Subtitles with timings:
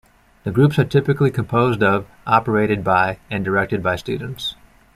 [0.45, 4.55] The groups are typically composed of, operated by, and directed by students.